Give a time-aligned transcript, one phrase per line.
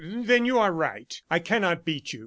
[0.03, 2.19] Then you are right; I cannot beat you.